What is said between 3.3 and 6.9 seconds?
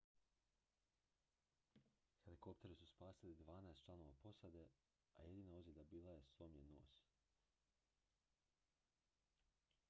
dvanaest članova posade a jedina ozljeda bio je slomljen